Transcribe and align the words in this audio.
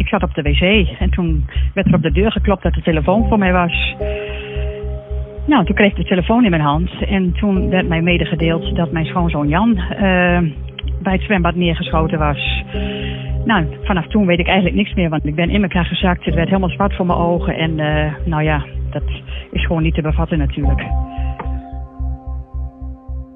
Ik 0.00 0.08
zat 0.08 0.22
op 0.22 0.34
de 0.34 0.42
wc 0.42 0.88
en 0.98 1.10
toen 1.10 1.46
werd 1.74 1.86
er 1.86 1.94
op 1.94 2.02
de 2.02 2.12
deur 2.12 2.32
geklopt 2.32 2.62
dat 2.62 2.74
de 2.74 2.82
telefoon 2.82 3.28
voor 3.28 3.38
mij 3.38 3.52
was. 3.52 3.94
Nou, 5.46 5.64
toen 5.64 5.74
kreeg 5.74 5.90
ik 5.90 5.96
de 5.96 6.04
telefoon 6.04 6.44
in 6.44 6.50
mijn 6.50 6.62
hand 6.62 6.90
en 7.06 7.32
toen 7.32 7.70
werd 7.70 7.88
mij 7.88 8.02
medegedeeld 8.02 8.76
dat 8.76 8.92
mijn 8.92 9.06
schoonzoon 9.06 9.48
Jan 9.48 9.76
eh, 9.76 9.98
bij 11.02 11.12
het 11.12 11.22
zwembad 11.22 11.54
neergeschoten 11.54 12.18
was. 12.18 12.64
Nou, 13.44 13.66
vanaf 13.82 14.06
toen 14.06 14.26
weet 14.26 14.38
ik 14.38 14.46
eigenlijk 14.46 14.76
niks 14.76 14.94
meer, 14.94 15.08
want 15.08 15.26
ik 15.26 15.34
ben 15.34 15.50
in 15.50 15.62
elkaar 15.62 15.84
gezakt. 15.84 16.24
Het 16.24 16.34
werd 16.34 16.48
helemaal 16.48 16.70
zwart 16.70 16.96
voor 16.96 17.06
mijn 17.06 17.18
ogen 17.18 17.56
en 17.56 17.78
eh, 17.78 18.12
nou 18.24 18.42
ja, 18.42 18.66
dat 18.90 19.04
is 19.50 19.66
gewoon 19.66 19.82
niet 19.82 19.94
te 19.94 20.02
bevatten 20.02 20.38
natuurlijk. 20.38 20.82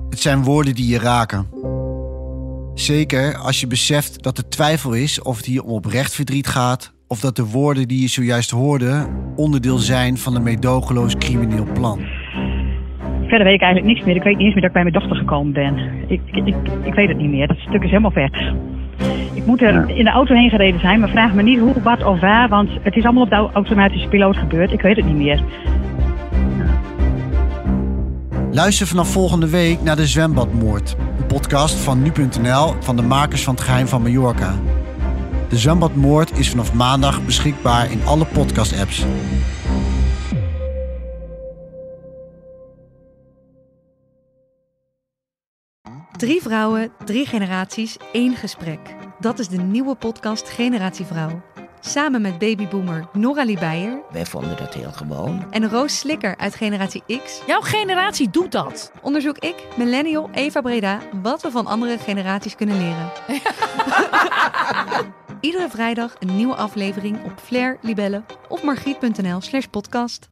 Het 0.08 0.18
zijn 0.18 0.42
woorden 0.42 0.74
die 0.74 0.90
je 0.90 0.98
raken. 0.98 1.46
Zeker 2.74 3.36
als 3.36 3.60
je 3.60 3.66
beseft 3.66 4.22
dat 4.22 4.38
er 4.38 4.48
twijfel 4.48 4.92
is 4.92 5.22
of 5.22 5.36
het 5.36 5.46
hier 5.46 5.62
om 5.62 5.70
oprecht 5.70 6.14
verdriet 6.14 6.46
gaat, 6.46 6.92
of 7.08 7.20
dat 7.20 7.36
de 7.36 7.46
woorden 7.46 7.88
die 7.88 8.00
je 8.00 8.08
zojuist 8.08 8.50
hoorde 8.50 9.06
onderdeel 9.36 9.78
zijn 9.78 10.18
van 10.18 10.36
een 10.36 10.42
meedogenloos 10.42 11.16
crimineel 11.16 11.66
plan. 11.74 12.00
Verder 13.20 13.44
weet 13.44 13.54
ik 13.54 13.62
eigenlijk 13.62 13.94
niks 13.94 14.06
meer. 14.06 14.16
Ik 14.16 14.22
weet 14.22 14.36
niet 14.36 14.44
eens 14.44 14.54
meer 14.54 14.62
dat 14.62 14.76
ik 14.76 14.82
bij 14.82 14.82
mijn 14.82 14.94
dochter 14.94 15.16
gekomen 15.16 15.52
ben. 15.52 15.76
Ik, 16.06 16.20
ik, 16.24 16.46
ik, 16.46 16.56
ik 16.84 16.94
weet 16.94 17.08
het 17.08 17.16
niet 17.16 17.30
meer. 17.30 17.46
Dat 17.46 17.56
stuk 17.56 17.82
is 17.82 17.90
helemaal 17.90 18.12
weg. 18.12 18.52
Ik 19.34 19.46
moet 19.46 19.62
er 19.62 19.90
in 19.90 20.04
de 20.04 20.10
auto 20.10 20.34
heen 20.34 20.50
gereden 20.50 20.80
zijn, 20.80 21.00
maar 21.00 21.08
vraag 21.08 21.34
me 21.34 21.42
niet 21.42 21.58
hoe, 21.58 21.82
wat 21.82 22.04
of 22.04 22.20
waar, 22.20 22.48
want 22.48 22.70
het 22.82 22.96
is 22.96 23.04
allemaal 23.04 23.22
op 23.22 23.28
de 23.30 23.34
au- 23.34 23.50
automatische 23.52 24.08
piloot 24.08 24.36
gebeurd. 24.36 24.72
Ik 24.72 24.80
weet 24.80 24.96
het 24.96 25.06
niet 25.06 25.16
meer. 25.16 25.42
Luister 28.54 28.86
vanaf 28.86 29.12
volgende 29.12 29.48
week 29.48 29.82
naar 29.82 29.96
de 29.96 30.06
Zwembadmoord, 30.06 30.94
een 31.18 31.26
podcast 31.26 31.74
van 31.74 32.02
nu.nl 32.02 32.74
van 32.80 32.96
de 32.96 33.02
makers 33.02 33.44
van 33.44 33.54
het 33.54 33.64
geheim 33.64 33.86
van 33.86 34.02
Mallorca. 34.02 34.54
De 35.48 35.58
Zwembadmoord 35.58 36.38
is 36.38 36.50
vanaf 36.50 36.72
maandag 36.72 37.24
beschikbaar 37.24 37.90
in 37.90 38.06
alle 38.06 38.24
podcast-apps. 38.24 39.04
Drie 46.16 46.42
vrouwen, 46.42 46.92
drie 47.04 47.26
generaties, 47.26 47.96
één 48.12 48.36
gesprek. 48.36 48.96
Dat 49.20 49.38
is 49.38 49.48
de 49.48 49.58
nieuwe 49.58 49.94
podcast 49.94 50.48
Generatie 50.48 51.04
Vrouw. 51.04 51.42
Samen 51.86 52.20
met 52.20 52.38
babyboomer 52.38 53.08
Noralie 53.12 53.58
Beijer 53.58 54.02
Wij 54.10 54.26
vonden 54.26 54.56
dat 54.56 54.74
heel 54.74 54.92
gewoon. 54.92 55.46
en 55.50 55.68
Roos 55.68 55.98
Slikker 55.98 56.36
uit 56.36 56.54
Generatie 56.54 57.02
X 57.24 57.42
Jouw 57.46 57.60
generatie 57.60 58.30
doet 58.30 58.52
dat. 58.52 58.92
onderzoek 59.02 59.38
ik, 59.38 59.66
millennial 59.76 60.30
Eva 60.32 60.60
Breda, 60.60 61.00
wat 61.22 61.42
we 61.42 61.50
van 61.50 61.66
andere 61.66 61.98
generaties 61.98 62.54
kunnen 62.54 62.76
leren. 62.76 63.10
Iedere 65.40 65.68
vrijdag 65.68 66.14
een 66.18 66.36
nieuwe 66.36 66.54
aflevering 66.54 67.24
op 67.24 67.32
Flair, 67.42 67.78
Libelle 67.80 68.22
of 68.48 68.62
margriet.nl 68.62 69.40
slash 69.40 69.66
podcast. 69.66 70.28